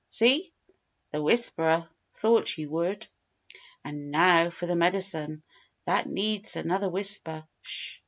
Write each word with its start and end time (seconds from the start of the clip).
See? 0.07 0.51
The 1.11 1.21
'Whisperer' 1.21 1.87
thought 2.11 2.57
you 2.57 2.71
would!_ 2.71 3.07
"_And 3.85 4.05
now 4.09 4.49
for 4.49 4.65
the 4.65 4.75
Medicine. 4.75 5.43
That 5.85 6.07
needs 6.07 6.55
another 6.55 6.89
whisper. 6.89 7.47
Sh! 7.61 7.99